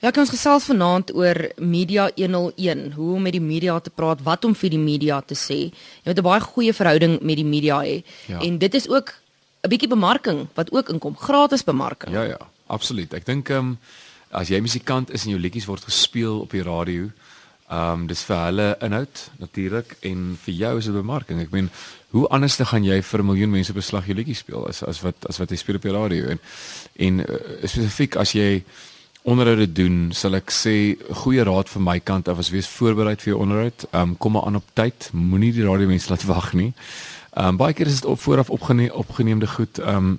Ja, 0.00 0.08
ons 0.16 0.30
gesels 0.32 0.64
vanaand 0.64 1.10
oor 1.12 1.36
Media 1.60 2.06
101, 2.16 2.92
hoe 2.96 3.14
om 3.18 3.22
met 3.22 3.34
die 3.36 3.42
media 3.44 3.74
te 3.84 3.92
praat, 3.92 4.22
wat 4.24 4.46
om 4.48 4.54
vir 4.56 4.72
die 4.72 4.80
media 4.80 5.18
te 5.20 5.36
sê. 5.36 5.58
Jy 5.68 6.08
moet 6.08 6.18
'n 6.18 6.24
baie 6.24 6.40
goeie 6.40 6.72
verhouding 6.72 7.20
met 7.20 7.36
die 7.36 7.44
media 7.44 7.82
hê. 7.84 8.02
Ja. 8.26 8.40
En 8.40 8.58
dit 8.58 8.74
is 8.74 8.88
ook 8.88 9.14
'n 9.62 9.68
bietjie 9.68 9.88
bemarking 9.88 10.48
wat 10.54 10.72
ook 10.72 10.88
inkom, 10.88 11.16
gratis 11.16 11.64
bemarking. 11.64 12.12
Ja 12.12 12.22
ja, 12.22 12.38
absoluut. 12.66 13.12
Ek 13.14 13.26
dink 13.26 13.48
ehm 13.50 13.58
um, 13.58 13.78
as 14.30 14.48
jy 14.48 14.60
musikant 14.60 15.10
is 15.10 15.24
en 15.24 15.30
jou 15.30 15.40
liedjies 15.40 15.66
word 15.66 15.84
gespeel 15.84 16.40
op 16.40 16.50
die 16.50 16.62
radio, 16.62 17.10
ehm 17.68 17.92
um, 17.92 18.06
dis 18.06 18.22
vir 18.22 18.36
hulle 18.36 18.76
inhoud 18.80 19.30
natuurlik 19.38 19.96
en 20.00 20.38
vir 20.44 20.54
jou 20.54 20.78
is 20.78 20.84
dit 20.84 20.94
bemarking. 20.94 21.40
Ek 21.40 21.50
meen, 21.50 21.70
hoe 22.10 22.28
anders 22.28 22.56
te 22.56 22.64
gaan 22.64 22.84
jy 22.84 23.02
vir 23.02 23.20
'n 23.20 23.26
miljoen 23.26 23.50
mense 23.50 23.72
beslag 23.72 24.06
jou 24.06 24.14
liedjies 24.14 24.38
speel 24.38 24.68
as 24.68 24.82
as 24.82 25.00
wat 25.02 25.28
as 25.28 25.38
wat 25.38 25.50
jy 25.50 25.56
speel 25.56 25.76
op 25.76 25.82
die 25.82 25.92
radio 25.92 26.26
en 26.26 26.38
en 26.96 27.20
uh, 27.20 27.36
spesifiek 27.64 28.16
as 28.16 28.32
jy 28.32 28.64
onderhoude 29.22 29.72
doen, 29.72 30.10
sal 30.16 30.38
ek 30.38 30.52
sê 30.54 30.74
goeie 31.22 31.44
raad 31.44 31.68
van 31.68 31.84
my 31.84 31.98
kant 32.00 32.28
af 32.28 32.40
is 32.40 32.50
wees 32.54 32.68
voorberei 32.72 33.16
vir 33.20 33.34
jou 33.34 33.40
onderhoud. 33.44 33.84
Ehm 33.90 34.12
um, 34.12 34.16
kom 34.16 34.32
maar 34.32 34.46
aan 34.48 34.56
op 34.56 34.68
tyd. 34.72 35.10
Moenie 35.12 35.52
die 35.52 35.66
radio 35.66 35.86
mense 35.86 36.08
laat 36.08 36.24
wag 36.24 36.52
nie. 36.52 36.72
Ehm 37.34 37.52
um, 37.52 37.56
baie 37.60 37.74
keer 37.74 37.86
is 37.86 38.00
dit 38.00 38.08
op 38.08 38.20
vooraf 38.20 38.50
opgeneem 38.50 38.90
opgeneemde 38.90 39.46
goed. 39.46 39.78
Ehm 39.78 39.96
um, 39.96 40.18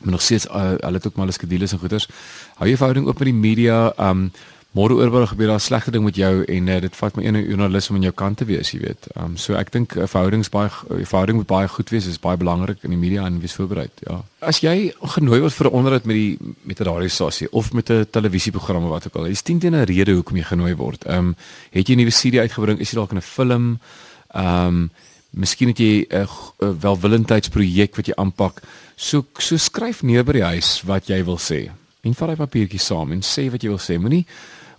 nog 0.00 0.22
steeds 0.22 0.46
uh, 0.46 0.74
hulle 0.76 1.00
het 1.00 1.06
ook 1.06 1.16
maar 1.16 1.24
hulle 1.26 1.38
skedules 1.38 1.72
en 1.72 1.78
goeders. 1.78 2.08
Hou 2.54 2.68
jou 2.68 2.76
verhouding 2.76 3.06
oop 3.06 3.18
met 3.18 3.32
die 3.32 3.40
media. 3.40 3.92
Ehm 3.96 4.08
um, 4.08 4.32
môre 4.76 4.94
oorwel 4.94 5.26
gebeur 5.30 5.54
daar 5.54 5.60
slegte 5.60 5.90
ding 5.90 6.04
met 6.04 6.18
jou 6.20 6.44
en 6.44 6.68
uh, 6.68 6.80
dit 6.84 6.96
vat 6.98 7.16
my 7.16 7.24
een 7.24 7.38
joernalis 7.40 7.88
om 7.90 7.96
aan 7.96 8.06
jou 8.08 8.12
kant 8.12 8.38
te 8.42 8.46
wees, 8.48 8.72
jy 8.74 8.80
weet. 8.82 9.08
Ehm 9.14 9.32
um, 9.32 9.36
so 9.40 9.56
ek 9.56 9.72
dink 9.72 9.96
'n 9.96 10.04
uh, 10.04 10.08
verhoudings 10.10 10.50
baie 10.52 10.68
uh, 10.68 11.04
verhouding 11.04 11.38
moet 11.40 11.48
baie 11.48 11.68
goed 11.68 11.90
wees, 11.90 12.06
is 12.06 12.20
baie 12.20 12.36
belangrik 12.36 12.84
in 12.84 12.92
die 12.92 13.00
media 13.00 13.24
en 13.26 13.40
wees 13.40 13.56
voorberei, 13.56 13.88
ja. 14.08 14.20
As 14.40 14.60
jy 14.60 14.92
genooi 15.16 15.40
word 15.40 15.54
vir 15.54 15.66
'n 15.66 15.76
onderhoud 15.78 16.04
met 16.04 16.16
die 16.16 16.38
met 16.62 16.80
'n 16.80 16.84
radiostasie 16.84 17.48
of 17.52 17.72
met 17.72 17.90
'n 17.90 18.06
televisieprogram 18.10 18.84
of 18.84 18.90
wat 18.90 19.06
ook 19.06 19.16
al, 19.16 19.26
is 19.26 19.42
dit 19.42 19.60
teen 19.60 19.74
'n 19.74 19.84
rede 19.84 20.12
hoekom 20.12 20.36
jy 20.36 20.44
genooi 20.44 20.74
word. 20.76 21.04
Ehm 21.04 21.18
um, 21.18 21.36
het 21.70 21.88
jy 21.88 21.94
'n 21.94 21.98
nuwe 21.98 22.10
CD 22.10 22.38
uitgebring, 22.38 22.78
is 22.78 22.90
jy 22.90 22.96
dalk 22.96 23.10
in 23.10 23.18
'n 23.18 23.22
film? 23.22 23.78
Ehm 24.34 24.66
um, 24.66 24.90
Miskien 25.36 25.68
het 25.68 25.78
jy 25.78 26.06
'n 26.08 26.28
welwillendheidsprojek 26.80 27.96
wat 27.96 28.06
jy 28.06 28.14
aanpak. 28.16 28.62
So 28.96 29.26
so 29.38 29.56
skryf 29.56 30.02
neer 30.02 30.24
by 30.24 30.32
die 30.32 30.42
huis 30.42 30.82
wat 30.82 31.08
jy 31.08 31.24
wil 31.24 31.38
sê. 31.38 31.70
En 32.00 32.14
vat 32.14 32.28
daai 32.28 32.36
papiertjie 32.36 32.80
saam 32.80 33.12
en 33.12 33.20
sê 33.20 33.50
wat 33.50 33.62
jy 33.62 33.68
wil 33.68 33.78
sê. 33.78 33.98
Moenie 33.98 34.26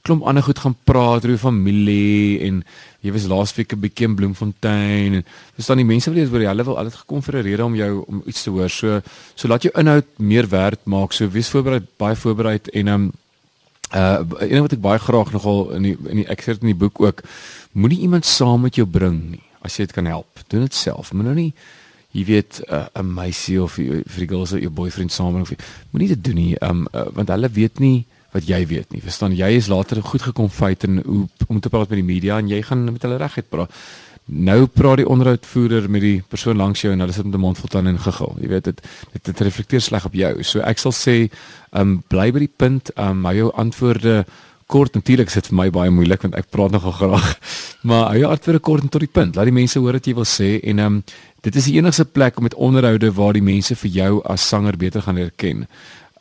klomp 0.08 0.26
ander 0.28 0.44
goed 0.44 0.60
gaan 0.64 0.76
praat 0.88 1.26
oor 1.28 1.38
familie 1.42 2.40
en 2.48 2.64
jy 3.06 3.14
was 3.14 3.28
laasweek 3.30 3.74
'n 3.74 3.82
bietjie 3.84 4.08
in 4.08 4.16
Bloemfontein 4.16 5.14
en 5.20 5.24
dis 5.56 5.68
dan 5.68 5.78
die 5.78 5.86
mense 5.86 6.10
wat 6.10 6.18
jy 6.18 6.26
oor 6.26 6.48
hulle 6.48 6.64
wil 6.64 6.78
altyd 6.78 7.00
gekom 7.04 7.22
vir 7.22 7.36
'n 7.36 7.44
rede 7.44 7.64
om 7.66 7.76
jou 7.76 8.06
om 8.08 8.24
iets 8.26 8.44
te 8.44 8.50
hoor. 8.50 8.70
So 8.70 9.02
so 9.36 9.48
laat 9.48 9.64
jou 9.64 9.72
inhoud 9.76 10.08
meer 10.18 10.48
werd 10.48 10.80
maak. 10.86 11.14
So 11.14 11.30
wees 11.30 11.50
voorberei, 11.50 11.82
baie 11.98 12.16
voorberei 12.16 12.60
en 12.74 12.88
um 12.88 13.12
uh 13.96 14.20
een 14.40 14.62
wat 14.62 14.74
ek 14.74 14.82
baie 14.82 15.00
graag 15.00 15.32
nogal 15.32 15.72
in 15.72 15.84
die 15.84 15.98
in 16.10 16.16
die 16.18 16.28
ek 16.28 16.42
sê 16.42 16.46
dit 16.46 16.62
in 16.62 16.74
die 16.76 16.84
boek 16.84 17.02
ook 17.02 17.22
moenie 17.72 18.00
iemand 18.00 18.26
saam 18.26 18.62
met 18.62 18.76
jou 18.76 18.88
bring 18.88 19.32
nie 19.32 19.44
as 19.62 19.78
jy 19.78 19.86
dit 19.86 19.94
kan 19.94 20.06
help. 20.06 20.28
Doen 20.48 20.62
dit 20.62 20.74
self. 20.74 21.14
Moenie 21.14 21.34
nou 21.34 21.52
jy 22.12 22.26
weet 22.26 22.62
uh, 22.72 22.88
'n 22.96 23.00
uh, 23.00 23.14
meisie 23.16 23.62
of 23.62 23.74
vir 23.74 24.04
die 24.04 24.28
girls 24.28 24.52
of 24.52 24.60
jou 24.60 24.70
boyfriend 24.70 25.12
saam 25.12 25.42
of 25.42 25.52
moenie 25.92 26.08
dit 26.08 26.24
doen 26.24 26.36
nie. 26.36 26.56
Um 26.62 26.88
uh, 26.94 27.08
want 27.14 27.30
hulle 27.30 27.50
weet 27.50 27.80
nie 27.80 28.06
wat 28.38 28.48
jy 28.50 28.60
weet 28.70 28.94
nie. 28.94 29.02
Verstaan, 29.04 29.36
jy 29.36 29.50
is 29.58 29.70
later 29.72 30.02
goed 30.06 30.26
gekom 30.30 30.50
feit 30.54 30.86
en 30.88 31.02
hoe 31.06 31.24
om 31.48 31.60
te 31.60 31.72
praat 31.74 31.90
met 31.90 32.02
die 32.02 32.08
media 32.08 32.38
en 32.42 32.52
jy 32.52 32.62
gaan 32.66 32.86
met 32.90 33.06
hulle 33.06 33.20
reguit 33.22 33.50
praat. 33.50 33.74
Nou 34.28 34.66
praat 34.68 35.00
die 35.00 35.08
onderhoudvoerder 35.08 35.86
met 35.90 36.04
die 36.04 36.18
persoon 36.28 36.60
langs 36.60 36.82
jou 36.84 36.92
en 36.92 37.00
hulle 37.00 37.16
sit 37.16 37.26
met 37.26 37.36
'n 37.36 37.40
mond 37.40 37.58
vol 37.58 37.70
tande 37.70 37.90
en 37.90 38.00
gegil. 38.00 38.36
Jy 38.42 38.48
weet 38.48 38.64
dit 38.64 38.82
dit, 39.14 39.24
dit 39.24 39.40
reflekteer 39.40 39.82
sleg 39.82 40.06
op 40.06 40.14
jou. 40.14 40.44
So 40.44 40.60
ek 40.60 40.78
sal 40.78 40.92
sê, 40.92 41.32
ehm 41.72 41.82
um, 41.82 42.04
bly 42.08 42.32
by 42.32 42.40
die 42.40 42.54
punt, 42.56 42.92
ehm 42.96 43.10
um, 43.10 43.26
hou 43.26 43.36
jou 43.36 43.52
antwoorde 43.54 44.26
kort 44.68 44.94
natuurlik 44.94 45.30
sit 45.30 45.48
vir 45.48 45.56
my 45.56 45.70
baie 45.70 45.90
moeilik 45.90 46.22
want 46.22 46.36
ek 46.36 46.50
praat 46.50 46.72
nogal 46.72 46.92
graag. 46.92 47.40
Maar 47.88 48.10
hou 48.10 48.18
jou 48.18 48.32
antwoorde 48.32 48.60
kort 48.60 48.84
en 48.84 48.90
tot 48.90 49.02
die 49.02 49.14
punt. 49.14 49.36
Laat 49.36 49.46
die 49.46 49.54
mense 49.54 49.80
hoor 49.80 49.94
wat 49.94 50.06
jy 50.06 50.14
wil 50.14 50.26
sê 50.26 50.60
en 50.64 50.80
ehm 50.80 50.86
um, 50.86 51.04
dit 51.42 51.56
is 51.56 51.66
die 51.66 51.78
enigste 51.78 52.06
plek 52.06 52.38
om 52.38 52.44
met 52.44 52.56
onderhoude 52.56 53.14
waar 53.14 53.34
die 53.34 53.42
mense 53.42 53.76
vir 53.76 53.92
jou 53.92 54.22
as 54.26 54.48
sanger 54.48 54.76
beter 54.78 55.02
gaan 55.02 55.16
leer 55.16 55.32
ken 55.36 55.68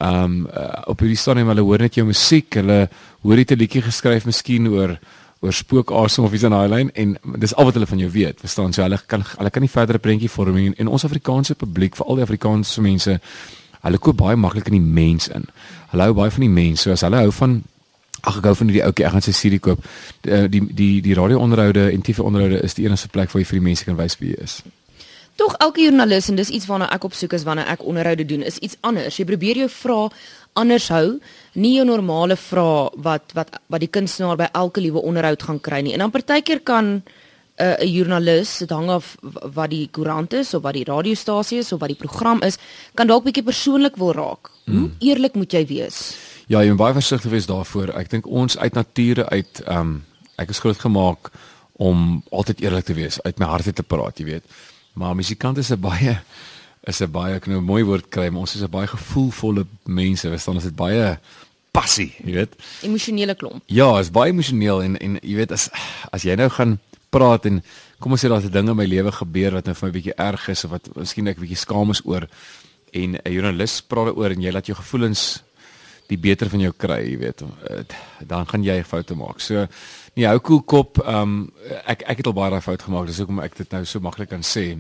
um, 0.01 0.47
uh, 0.47 0.83
op 0.87 1.01
hierdie 1.01 1.19
stadium 1.19 1.49
hulle 1.49 1.65
hoor 1.65 1.79
net 1.79 1.95
jou 1.95 2.07
musiek, 2.07 2.49
hulle 2.61 2.89
hoor 3.23 3.37
dit 3.37 3.53
'n 3.53 3.59
liedjie 3.59 3.83
geskryf 3.83 4.27
miskien 4.27 4.69
oor 4.69 4.99
oor 5.41 5.53
spookasem 5.53 6.25
of 6.25 6.33
iets 6.33 6.47
in 6.49 6.51
daai 6.51 6.69
lyn 6.69 6.91
en 6.95 7.17
dis 7.39 7.55
al 7.55 7.65
wat 7.65 7.75
hulle 7.75 7.87
van 7.87 7.99
jou 7.99 8.11
weet. 8.11 8.41
Verstaan? 8.41 8.73
So 8.73 8.83
hulle 8.83 8.99
kan 9.07 9.23
hulle 9.23 9.51
kan 9.51 9.63
nie 9.63 9.71
verder 9.71 9.97
'n 9.97 10.01
prentjie 10.01 10.31
vorm 10.31 10.55
nie 10.55 10.75
en 10.77 10.89
ons 10.89 11.05
Afrikaanse 11.05 11.55
publiek, 11.55 11.97
veral 11.97 12.17
die 12.17 12.23
Afrikaanse 12.23 12.81
mense, 12.81 13.21
hulle 13.81 13.99
koop 13.99 14.17
baie 14.17 14.37
maklik 14.37 14.67
in 14.67 14.73
die 14.73 14.81
mens 15.01 15.29
in. 15.29 15.45
Hulle 15.91 16.03
hou 16.03 16.15
baie 16.15 16.31
van 16.31 16.41
die 16.41 16.55
mens. 16.63 16.83
So 16.83 16.91
as 16.91 17.01
hulle 17.01 17.17
hou 17.17 17.33
van 17.33 17.63
ag 18.23 18.39
ek 18.39 18.45
hou 18.45 18.55
van 18.55 18.67
die 18.67 18.83
ouetjie, 18.83 19.05
ek 19.05 19.13
gaan 19.13 19.23
sy 19.23 19.33
CD 19.33 19.61
koop. 19.61 19.85
Die 20.23 20.49
die 20.49 20.63
die, 20.75 21.03
die 21.03 21.15
radio-onderhoude 21.15 21.91
en 21.93 22.03
TV-onderhoude 22.03 22.63
is 22.63 22.75
die 22.75 22.87
enigste 22.87 23.09
plek 23.09 23.31
waar 23.31 23.43
jy 23.43 23.47
vir 23.47 23.61
die 23.61 23.69
mense 23.69 23.85
kan 23.85 23.97
wys 23.97 24.19
wie 24.19 24.33
jy 24.35 24.43
is. 24.43 24.63
Tog 25.37 25.53
elke 25.61 25.83
joernalis 25.85 26.31
en 26.33 26.39
dis 26.39 26.49
iets 26.49 26.67
waarna 26.67 26.89
ek 26.95 27.05
op 27.05 27.15
soek 27.15 27.35
is 27.37 27.45
wanneer 27.45 27.69
ek 27.69 27.85
onderhoude 27.85 28.25
doen, 28.25 28.43
is 28.43 28.57
iets 28.65 28.79
anders. 28.81 29.19
Jy 29.21 29.27
probeer 29.29 29.61
jou 29.65 29.69
vrae 29.69 30.09
anders 30.57 30.89
hou, 30.89 31.19
nie 31.61 31.75
jou 31.77 31.85
normale 31.85 32.39
vrae 32.41 32.89
wat 33.05 33.35
wat 33.37 33.59
wat 33.73 33.83
die 33.85 33.93
kunstenaar 33.93 34.39
by 34.41 34.49
elke 34.57 34.81
liewe 34.81 35.03
onderhoud 35.05 35.43
gaan 35.43 35.61
kry 35.61 35.83
nie. 35.85 35.93
En 35.93 36.05
dan 36.07 36.15
partykeer 36.15 36.61
kan 36.65 36.85
'n 36.87 37.03
uh, 37.61 37.77
'n 37.81 37.89
joernalis, 37.89 38.59
dit 38.59 38.71
hang 38.71 38.89
af 38.91 39.17
wat 39.55 39.71
die 39.71 39.89
koerant 39.91 40.33
is 40.33 40.55
of 40.55 40.63
wat 40.63 40.75
die 40.75 40.85
radiostasie 40.85 41.59
is 41.59 41.73
of 41.73 41.81
wat 41.81 41.89
die 41.89 42.01
program 42.07 42.43
is, 42.43 42.59
kan 42.95 43.07
dalk 43.07 43.25
bietjie 43.25 43.45
persoonlik 43.45 43.97
wil 43.97 44.13
raak. 44.13 44.51
Hmm. 44.65 44.79
Hoe 44.79 44.91
eerlik 44.99 45.35
moet 45.35 45.53
jy 45.53 45.67
wees? 45.67 46.17
Ja, 46.47 46.63
jy 46.63 46.69
moet 46.69 46.79
baie 46.79 46.95
versigtig 46.95 47.31
wees 47.31 47.47
daarvoor. 47.47 47.93
Ek 47.99 48.11
dink 48.11 48.27
ons 48.27 48.59
uit 48.59 48.75
nature 48.75 49.29
uit 49.29 49.63
ehm 49.67 49.81
um, 49.81 50.05
ek 50.37 50.51
is 50.51 50.59
groot 50.59 50.79
gemaak 50.79 51.31
om 51.73 52.23
altyd 52.31 52.61
eerlik 52.61 52.85
te 52.85 52.95
wees, 52.95 53.23
uit 53.23 53.39
my 53.39 53.47
hart 53.47 53.67
uit 53.67 53.77
te 53.77 53.83
praat, 53.83 54.19
jy 54.19 54.25
weet. 54.25 54.45
Maar 54.97 55.17
musikant 55.17 55.59
is 55.61 55.71
'n 55.71 55.81
baie 55.81 56.19
is 56.85 57.01
'n 57.03 57.11
baie 57.11 57.35
ek 57.35 57.47
nou 57.47 57.59
'n 57.61 57.65
mooi 57.65 57.85
woord 57.85 58.09
kry, 58.09 58.29
maar 58.29 58.41
ons 58.41 58.55
is 58.55 58.63
'n 58.63 58.71
baie 58.71 58.87
gevoelvolle 58.87 59.67
mense. 59.85 60.31
Ons 60.31 60.43
staan 60.43 60.55
ons 60.55 60.65
het 60.65 60.77
baie 60.77 61.19
passie, 61.71 62.15
jy 62.25 62.33
weet. 62.33 62.55
Emosionele 62.83 63.35
klomp. 63.35 63.63
Ja, 63.67 63.99
is 63.99 64.11
baie 64.11 64.33
emosioneel 64.33 64.83
en 64.83 64.97
en 64.97 65.19
jy 65.23 65.37
weet 65.37 65.53
as 65.53 65.69
as 66.11 66.23
jy 66.23 66.35
nou 66.35 66.49
gaan 66.49 66.79
praat 67.11 67.47
en 67.47 67.63
kom 68.01 68.13
ons 68.13 68.25
sê 68.25 68.29
daar's 68.29 68.45
'n 68.45 68.53
ding 68.53 68.69
in 68.69 68.77
my 68.77 68.87
lewe 68.87 69.13
gebeur 69.13 69.53
wat 69.53 69.67
nou 69.67 69.75
vir 69.75 69.89
my 69.89 69.93
bietjie 69.93 70.17
erg 70.17 70.49
is 70.49 70.65
of 70.65 70.71
wat 70.71 70.89
miskien 70.97 71.29
ek 71.29 71.39
bietjie 71.39 71.65
skaam 71.65 71.91
is 71.91 72.03
oor 72.05 72.29
en 72.93 73.17
'n 73.17 73.33
joernalis 73.33 73.81
praat 73.83 74.07
daaroor 74.07 74.31
en 74.31 74.43
jy 74.43 74.53
laat 74.53 74.67
jou 74.67 74.77
gevoelens 74.77 75.43
die 76.09 76.19
beter 76.19 76.51
van 76.51 76.61
jou 76.61 76.73
kry, 76.73 77.01
jy 77.11 77.19
weet, 77.19 77.43
dan 78.27 78.47
gaan 78.47 78.65
jy 78.65 78.83
foute 78.85 79.15
maak. 79.19 79.41
So 79.41 79.67
nee, 80.15 80.27
hou 80.27 80.39
koel 80.39 80.63
kop. 80.63 81.01
Ehm 81.05 81.23
um, 81.23 81.39
ek 81.87 82.05
ek 82.07 82.23
het 82.23 82.27
al 82.31 82.37
baie 82.37 82.51
daai 82.51 82.65
fout 82.65 82.83
gemaak. 82.83 83.07
Dis 83.07 83.19
hoekom 83.23 83.43
ek 83.45 83.57
dit 83.57 83.73
nou 83.73 83.85
so 83.85 84.01
maklik 84.01 84.31
kan 84.31 84.45
sê. 84.47 84.79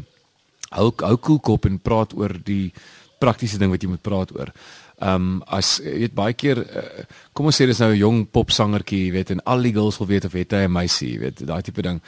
Hou 0.71 0.91
hou 1.03 1.17
koel 1.17 1.41
kop 1.41 1.67
en 1.67 1.79
praat 1.79 2.15
oor 2.17 2.37
die 2.45 2.73
praktiese 3.19 3.59
ding 3.59 3.73
wat 3.73 3.83
jy 3.83 3.91
moet 3.91 4.05
praat 4.05 4.35
oor. 4.37 4.53
Ehm 4.97 5.27
um, 5.29 5.43
as 5.53 5.77
jy 5.85 5.99
weet 6.07 6.15
baie 6.17 6.33
keer 6.33 6.63
uh, 6.63 7.05
kom 7.37 7.51
ons 7.51 7.59
sê 7.61 7.67
dis 7.69 7.81
nou 7.83 7.91
'n 7.93 8.01
jong 8.01 8.23
popsangertjie, 8.33 9.07
jy 9.07 9.13
weet, 9.13 9.31
en 9.31 9.45
al 9.45 9.63
die 9.63 9.75
girls 9.75 9.99
wil 9.99 10.09
weet 10.09 10.25
of 10.25 10.33
het 10.33 10.53
hy 10.53 10.65
'n 10.65 10.73
meisie, 10.73 11.13
jy 11.13 11.19
weet, 11.19 11.47
daai 11.47 11.63
tipe 11.63 11.83
ding. 11.83 12.01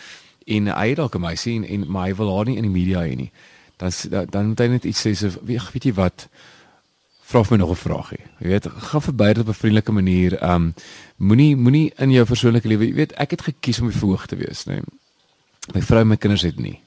En 0.47 0.67
hy 0.73 0.89
het 0.89 0.97
dalk 0.97 1.15
'n 1.15 1.21
meisie 1.21 1.57
en, 1.57 1.65
en 1.65 1.91
maar 1.91 2.07
hy 2.07 2.15
wil 2.15 2.37
haar 2.37 2.47
nie 2.47 2.57
in 2.57 2.65
die 2.65 2.79
media 2.81 3.05
hê 3.05 3.17
nie. 3.17 3.31
Dan 3.77 3.91
dan 4.31 4.47
moet 4.49 4.59
hy 4.59 4.67
net 4.67 4.85
iets 4.85 5.07
sê 5.07 5.15
so 5.15 5.29
weet 5.43 5.85
jy 5.85 5.93
wat? 5.93 6.29
Vra 7.29 7.43
vir 7.45 7.57
my 7.57 7.59
nog 7.61 7.71
'n 7.71 7.83
vraagie. 7.83 8.25
Jy 8.41 8.49
weet, 8.49 8.67
gaan 8.67 9.03
verby 9.03 9.33
dit 9.33 9.39
op 9.39 9.49
'n 9.49 9.61
vriendelike 9.61 9.93
manier. 9.93 10.43
Um 10.43 10.75
moenie 11.17 11.57
moenie 11.57 11.93
in 11.97 12.11
jou 12.11 12.25
persoonlike 12.25 12.69
lewe, 12.69 12.87
jy 12.87 12.95
weet, 12.95 13.13
ek 13.13 13.31
het 13.31 13.43
gekies 13.43 13.81
om 13.81 13.93
verhoog 13.93 14.27
te 14.27 14.37
wees, 14.37 14.65
nê. 14.65 14.73
Nee. 14.73 14.83
My 15.75 15.83
vrou 15.83 16.01
en 16.01 16.09
my 16.09 16.17
kinders 16.17 16.43
het 16.43 16.59
nie. 16.59 16.81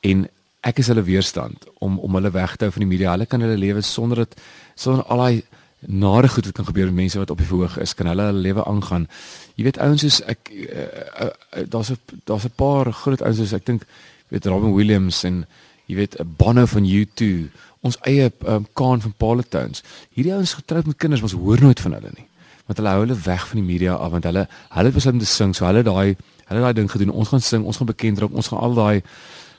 En 0.00 0.28
ek 0.60 0.78
is 0.78 0.86
hulle 0.86 1.02
weerstand 1.02 1.66
om 1.78 1.98
om 1.98 2.14
hulle 2.14 2.30
weg 2.30 2.56
te 2.56 2.64
hou 2.64 2.72
van 2.72 2.84
die 2.84 2.88
media. 2.88 3.10
Hulle 3.10 3.26
kan 3.26 3.40
hulle 3.40 3.58
lewe 3.58 3.80
sonder 3.80 4.16
dit 4.24 4.40
sonder 4.74 5.04
al 5.04 5.18
daai 5.18 5.42
nare 5.86 6.28
goed 6.28 6.44
wat 6.44 6.54
kan 6.54 6.66
gebeur 6.66 6.86
met 6.86 6.94
mense 6.94 7.18
wat 7.18 7.30
op 7.30 7.38
die 7.38 7.46
verhoog 7.46 7.78
is, 7.78 7.94
kan 7.94 8.06
hulle 8.06 8.22
hulle 8.30 8.40
lewe 8.40 8.64
aangaan. 8.64 9.06
Jy 9.54 9.64
weet 9.64 9.78
ouens 9.78 10.00
soos 10.00 10.22
ek 10.26 10.50
uh, 10.50 10.86
uh, 11.20 11.30
uh, 11.56 11.64
daar's 11.68 11.90
'n 11.90 11.98
daar's 12.24 12.44
'n 12.44 12.56
paar 12.56 12.92
groot 12.92 13.22
ouens 13.22 13.36
soos 13.36 13.52
ek 13.52 13.66
dink 13.66 13.86
weet 14.28 14.46
Robin 14.46 14.74
Williams 14.74 15.22
en 15.24 15.46
jy 15.86 15.96
weet 15.96 16.18
'n 16.20 16.34
Bono 16.36 16.66
van 16.66 16.84
U2 16.84 17.50
ons 17.86 17.98
eie 18.02 18.30
um, 18.46 18.66
Kaan 18.74 19.00
van 19.00 19.12
Palatowns. 19.16 19.82
Hierdie 20.14 20.32
ouens 20.34 20.54
getroud 20.58 20.86
met 20.86 20.96
kinders, 20.96 21.22
ons 21.22 21.36
hoor 21.38 21.60
nooit 21.60 21.80
van 21.80 21.92
hulle 21.92 22.10
nie. 22.14 22.26
Want 22.66 22.80
hulle 22.80 22.92
hou 22.94 23.02
hulle 23.04 23.18
weg 23.24 23.48
van 23.48 23.60
die 23.60 23.66
media 23.66 23.94
af 23.94 24.10
want 24.10 24.24
hulle 24.24 24.46
hulle 24.74 24.90
het 24.90 24.94
besluit 24.94 25.14
om 25.14 25.22
te 25.22 25.30
sing, 25.30 25.54
so 25.54 25.66
hulle 25.68 25.82
daai 25.86 26.16
hulle 26.46 26.62
daai 26.62 26.72
ding 26.78 26.90
gedoen. 26.90 27.10
Ons 27.10 27.28
gaan 27.28 27.42
sing, 27.42 27.64
ons 27.64 27.78
gaan 27.78 27.90
bekend 27.90 28.18
raak, 28.22 28.34
ons 28.34 28.50
gaan 28.50 28.62
al 28.62 28.74
daai 28.74 29.02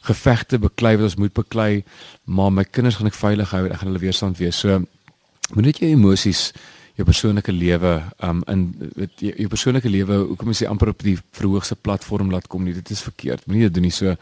gevegte 0.07 0.59
beklei 0.59 0.95
wat 0.95 1.09
ons 1.09 1.17
moet 1.19 1.33
beklei, 1.35 1.83
maar 2.23 2.51
my 2.51 2.63
kinders 2.63 2.95
gaan 2.99 3.09
ek 3.11 3.17
veilig 3.17 3.51
hou 3.51 3.65
en 3.65 3.73
ek 3.73 3.81
gaan 3.81 3.91
hulle 3.91 4.03
weerstand 4.03 4.39
wees. 4.39 4.59
So 4.59 4.79
moet 5.55 5.65
net 5.69 5.81
jou 5.83 5.89
emosies 5.91 6.51
jou 6.97 7.05
persoonlike 7.05 7.53
lewe 7.53 7.93
um 8.25 8.43
in 8.51 8.67
weet 8.95 9.21
jou, 9.21 9.33
jou 9.43 9.49
persoonlike 9.53 9.89
lewe 9.89 10.19
hoekom 10.31 10.53
is 10.53 10.61
jy 10.61 10.69
amper 10.71 10.93
op 10.93 11.05
die 11.05 11.17
verhoogste 11.37 11.75
platform 11.75 12.31
laat 12.33 12.47
kom 12.47 12.65
nie 12.65 12.75
dit 12.77 12.91
is 12.91 13.05
verkeerd 13.05 13.45
moenie 13.47 13.67
dit 13.69 13.77
doen 13.77 13.89
nie 13.89 13.95
so 13.95 14.15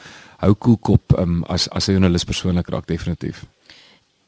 hou 0.43 0.53
koel 0.55 0.77
kop 0.77 1.17
um 1.19 1.43
as 1.49 1.67
as 1.71 1.89
'n 1.89 1.97
joernalis 1.97 2.27
persoonlik 2.27 2.69
raak 2.69 2.87
definitief 2.87 3.45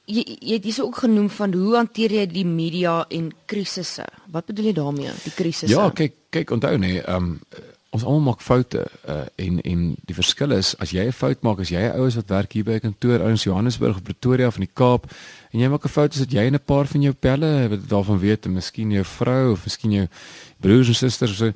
jy 0.08 0.24
jy 0.40 0.56
het 0.56 0.68
hierso 0.68 0.88
ook 0.88 1.02
genoem 1.04 1.30
van 1.30 1.54
hoe 1.54 1.76
hanteer 1.76 2.14
jy 2.22 2.26
die 2.32 2.46
media 2.48 3.02
en 3.12 3.32
krisisse? 3.46 4.06
Wat 4.32 4.48
bedoel 4.48 4.72
jy 4.72 4.76
daarmee, 4.80 5.16
die 5.26 5.34
krisisse? 5.36 5.74
Ja, 5.74 5.90
kyk 5.92 6.16
kyk 6.32 6.54
onthou 6.56 6.78
nee, 6.80 7.02
ehm 7.04 7.34
um, 7.34 7.66
ons 7.98 8.06
almal 8.06 8.34
maak 8.34 8.44
foute 8.46 8.84
uh, 9.10 9.24
en 9.42 9.62
en 9.62 9.82
die 10.10 10.16
verskil 10.18 10.54
is 10.56 10.76
as 10.84 10.94
jy 10.96 11.08
'n 11.08 11.16
fout 11.16 11.42
maak 11.42 11.60
as 11.64 11.72
jy 11.74 11.82
'n 11.82 11.98
oues 12.00 12.16
wat 12.20 12.30
werk 12.30 12.54
hier 12.54 12.64
by 12.64 12.78
'n 12.78 12.86
kantoor 12.88 13.26
ouens 13.26 13.44
Johannesburg 13.44 13.98
of 13.98 14.04
Pretoria 14.04 14.52
van 14.52 14.66
die 14.66 14.74
Kaap 14.74 15.10
en 15.52 15.60
jy 15.60 15.70
maak 15.70 15.86
'n 15.86 15.96
fout 15.98 16.14
is 16.14 16.22
dit 16.26 16.38
jy 16.38 16.46
en 16.48 16.56
'n 16.56 16.66
paar 16.66 16.86
van 16.86 17.02
jou 17.02 17.14
pelle 17.14 17.70
wat 17.70 17.90
daarvan 17.90 18.20
weet 18.20 18.46
en 18.46 18.54
miskien 18.54 18.92
jou 18.92 19.04
vrou 19.04 19.52
of 19.52 19.64
miskien 19.64 19.92
jou 19.92 20.08
broers 20.60 20.88
en 20.88 20.96
susters 20.96 21.38
so 21.38 21.52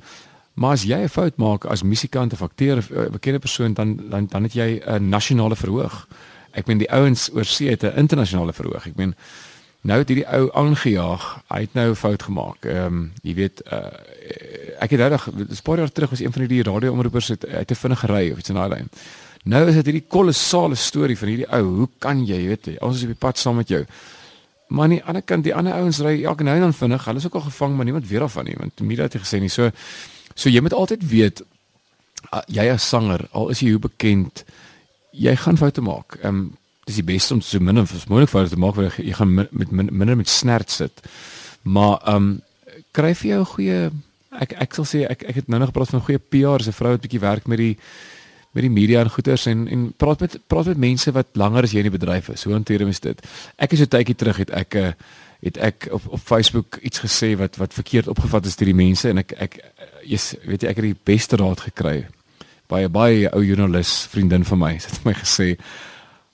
maar 0.54 0.72
as 0.72 0.84
jy 0.84 0.98
'n 0.98 1.08
fout 1.08 1.36
maak 1.36 1.64
as 1.64 1.82
musikant 1.82 2.32
of 2.32 2.42
akteur 2.42 2.78
of 2.78 2.90
'n 2.90 2.94
uh, 2.94 3.10
bekende 3.10 3.38
persoon 3.38 3.74
dan 3.74 3.96
dan 4.10 4.26
dan 4.26 4.42
het 4.42 4.52
jy 4.52 4.82
'n 4.84 5.08
nasionale 5.08 5.56
verhoog. 5.56 6.08
Ek 6.52 6.66
meen 6.66 6.78
die 6.78 6.90
ouens 6.90 7.30
oor 7.32 7.44
see 7.44 7.70
het 7.70 7.82
'n 7.82 7.96
internasionale 7.96 8.52
verhoog. 8.52 8.86
Ek 8.86 8.96
meen 8.96 9.14
nou 9.82 9.98
het 9.98 10.08
hierdie 10.08 10.28
ou 10.28 10.50
aangejaag 10.52 11.24
hy 11.48 11.60
het 11.60 11.74
nou 11.74 11.90
'n 11.90 11.98
fout 11.98 12.22
gemaak 12.22 12.64
ehm 12.64 12.86
um, 12.86 13.12
jy 13.22 13.34
weet 13.34 13.62
uh, 13.72 13.90
ek 14.78 14.90
het 14.90 15.00
eendag 15.00 15.26
'n 15.30 15.62
paar 15.62 15.78
jaar 15.78 15.92
terug 15.92 16.10
was 16.10 16.20
een 16.20 16.32
van 16.32 16.46
die 16.46 16.62
radio-omroepers 16.62 17.28
het 17.28 17.46
uit 17.46 17.70
'n 17.70 17.82
vinnige 17.84 18.06
ry 18.06 18.30
of 18.30 18.38
iets 18.38 18.48
in 18.48 18.54
daai 18.54 18.68
lyn. 18.68 18.88
Nou 19.42 19.68
is 19.68 19.74
dit 19.74 19.84
hierdie 19.84 20.06
kolossale 20.08 20.74
storie 20.74 21.18
van 21.18 21.28
hierdie 21.28 21.48
ou. 21.50 21.62
Hoe 21.82 21.88
kan 21.98 22.26
jy, 22.26 22.46
weet 22.46 22.68
jy, 22.70 22.76
ons 22.80 22.96
is 22.96 23.02
op 23.02 23.14
die 23.14 23.18
pad 23.18 23.38
saam 23.38 23.58
met 23.58 23.68
jou. 23.68 23.82
Maar 24.68 24.84
aan 24.84 24.94
die 24.94 25.04
ander 25.04 25.22
kant, 25.22 25.44
die 25.44 25.54
ander 25.54 25.72
ouens 25.72 25.98
ry 25.98 26.22
elke 26.24 26.46
nou 26.46 26.54
en 26.54 26.60
dan 26.68 26.74
vinnig. 26.74 27.04
Hulle 27.04 27.18
is 27.18 27.26
ook 27.26 27.34
al 27.34 27.48
gevang, 27.48 27.74
maar 27.76 27.84
niemand 27.84 28.08
weet 28.08 28.18
daarvan 28.18 28.44
nie, 28.44 28.54
want 28.58 28.80
Mira 28.80 29.02
het 29.02 29.18
gesê 29.18 29.40
nie. 29.40 29.50
So 29.50 29.70
so 30.34 30.48
jy 30.48 30.60
moet 30.60 30.72
altyd 30.72 31.08
weet 31.08 31.42
jy 32.46 32.68
as 32.70 32.88
sanger, 32.88 33.26
al 33.32 33.50
is 33.50 33.60
jy 33.60 33.74
hoe 33.74 33.82
bekend, 33.82 34.44
jy 35.10 35.36
gaan 35.36 35.58
foute 35.58 35.80
maak. 35.80 36.18
Ehm 36.22 36.28
um, 36.28 36.56
dis 36.86 36.98
die 36.98 37.06
beste 37.06 37.34
om 37.34 37.40
so 37.40 37.60
min 37.60 37.78
as 37.78 38.06
moontlik 38.10 38.32
foute 38.32 38.50
te 38.50 38.58
maak 38.58 38.74
want 38.74 38.96
jy 38.98 39.12
gaan 39.14 39.34
met 39.34 39.70
minder 39.70 40.16
met 40.16 40.28
snert 40.28 40.70
sit. 40.70 41.04
Maar 41.62 42.00
ehm 42.02 42.16
um, 42.16 42.40
kry 42.92 43.14
vir 43.14 43.28
jou 43.30 43.40
'n 43.40 43.52
goeie 43.54 43.90
ek 44.40 44.52
ek 44.64 44.74
sal 44.74 44.84
sê 44.84 45.04
ek 45.08 45.22
ek 45.28 45.34
het 45.34 45.48
nou 45.48 45.58
nog 45.60 45.70
gepraat 45.70 45.88
van 45.88 46.00
'n 46.00 46.04
goeie 46.04 46.18
PR 46.18 46.62
se 46.62 46.72
vrou 46.72 46.90
wat 46.90 47.00
bietjie 47.00 47.20
werk 47.20 47.46
met 47.46 47.58
die 47.58 47.76
met 48.52 48.62
die 48.62 48.70
media 48.70 49.00
en 49.00 49.10
goeters 49.10 49.46
en 49.46 49.68
en 49.68 49.92
praat 49.96 50.20
met 50.20 50.38
praat 50.46 50.66
met 50.66 50.76
mense 50.76 51.12
wat 51.12 51.26
langer 51.32 51.62
as 51.62 51.72
jy 51.72 51.78
in 51.78 51.90
die 51.90 51.98
bedryf 51.98 52.28
is. 52.28 52.44
Hoe 52.44 52.52
hanteer 52.52 52.80
jy 52.80 52.98
dit? 53.00 53.26
Ek 53.56 53.72
is 53.72 53.78
so 53.78 53.86
tydjie 53.86 54.14
terug 54.14 54.36
het 54.36 54.50
ek 54.50 54.74
eh, 54.74 54.92
het 55.42 55.56
ek 55.56 55.88
op 55.90 56.02
op 56.06 56.20
Facebook 56.20 56.78
iets 56.82 57.00
gesê 57.00 57.36
wat 57.36 57.56
wat 57.56 57.74
verkeerd 57.74 58.08
opgevat 58.08 58.46
is 58.46 58.56
deur 58.56 58.66
die 58.66 58.84
mense 58.84 59.08
en 59.08 59.18
ek 59.18 59.32
ek 59.32 59.58
jy's 60.04 60.34
weet 60.44 60.62
jy 60.62 60.68
ek 60.68 60.76
het 60.76 60.84
die 60.84 61.04
beste 61.04 61.36
raad 61.36 61.60
gekry 61.60 62.06
'n 62.72 62.92
baie 62.92 63.28
ou 63.32 63.42
joernalis 63.44 64.06
vriendin 64.10 64.44
van 64.44 64.58
my. 64.58 64.72
Het 64.72 65.04
my 65.04 65.12
gesê 65.12 65.56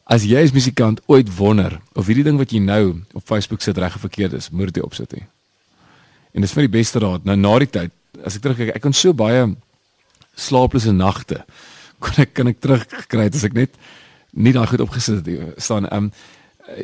as 0.08 0.24
jy 0.24 0.40
as 0.40 0.54
musikant 0.56 1.02
ooit 1.06 1.28
wonder 1.36 1.78
of 1.94 2.08
hierdie 2.08 2.24
ding 2.24 2.38
wat 2.40 2.52
jy 2.54 2.62
nou 2.64 3.00
op 3.12 3.24
Facebook 3.28 3.60
sit 3.64 3.78
reg 3.78 3.94
of 3.94 4.04
verkeerd 4.06 4.38
is, 4.38 4.48
moet 4.50 4.74
jy 4.76 4.84
opsit 4.84 5.12
nie. 5.12 5.26
En 6.32 6.44
dis 6.44 6.54
vir 6.54 6.64
die 6.64 6.74
beste 6.78 7.00
raad. 7.02 7.26
Nou 7.28 7.36
na 7.36 7.54
die 7.60 7.68
tyd, 7.72 7.92
as 8.24 8.38
ek 8.38 8.44
terugkyk, 8.44 8.72
ek 8.76 8.84
kon 8.84 8.96
so 8.96 9.12
baie 9.16 9.44
slaaplose 10.38 10.94
nagte 10.94 11.42
kon 12.02 12.22
ek 12.22 12.34
kan 12.38 12.48
ek 12.50 12.60
terugkry 12.62 13.26
as 13.26 13.44
ek 13.44 13.56
net 13.58 13.78
nie 14.32 14.52
daai 14.54 14.68
goed 14.70 14.84
opgesit 14.84 15.26
het 15.26 15.62
staan. 15.62 15.88
Ehm 15.90 16.08
um, 16.08 16.12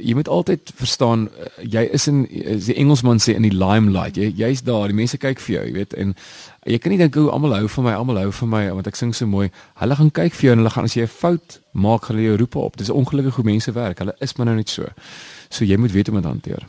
jy 0.00 0.14
moet 0.14 0.28
altyd 0.28 0.72
verstaan 0.78 1.26
uh, 1.28 1.48
jy 1.60 1.84
is 1.96 2.06
in 2.10 2.24
is 2.30 2.68
die 2.70 2.76
Engelsman 2.80 3.20
sê 3.22 3.34
in 3.36 3.46
die 3.46 3.54
limelight. 3.54 4.16
Jy 4.16 4.30
jy's 4.38 4.64
daar, 4.66 4.88
die 4.88 4.96
mense 4.96 5.18
kyk 5.20 5.42
vir 5.44 5.56
jou, 5.56 5.64
jy 5.68 5.74
weet. 5.78 5.96
En 6.00 6.14
jy 6.64 6.78
kan 6.78 6.94
nie 6.94 7.00
dink 7.00 7.18
hoe 7.18 7.30
almal 7.30 7.56
hou 7.58 7.68
van 7.76 7.88
my, 7.88 7.96
almal 7.98 8.22
hou 8.22 8.30
van 8.40 8.52
my 8.54 8.62
want 8.78 8.88
ek 8.90 9.00
sing 9.00 9.14
so 9.16 9.28
mooi. 9.30 9.50
Hulle 9.80 9.98
gaan 10.00 10.12
kyk 10.20 10.38
vir 10.38 10.48
jou 10.48 10.56
en 10.56 10.64
hulle 10.64 10.74
gaan 10.76 10.88
as 10.88 10.96
jy 10.96 11.04
'n 11.04 11.16
fout 11.20 11.60
maak, 11.72 12.08
hulle 12.08 12.22
jou 12.22 12.36
roep 12.36 12.56
op. 12.56 12.76
Dis 12.76 12.90
ongelukkig 12.90 13.36
hoe 13.36 13.44
mense 13.44 13.72
werk. 13.72 13.98
Hulle 13.98 14.16
is 14.20 14.36
maar 14.36 14.46
nou 14.46 14.56
net 14.56 14.68
so. 14.68 14.88
So 15.50 15.64
jy 15.64 15.76
moet 15.76 15.92
weet 15.92 16.06
hoe 16.08 16.16
om 16.16 16.22
dit 16.22 16.30
hanteer. 16.30 16.66